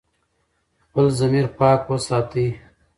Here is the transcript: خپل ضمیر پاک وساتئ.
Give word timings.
خپل 0.83 1.05
ضمیر 1.19 1.45
پاک 1.57 1.79
وساتئ. 1.91 2.47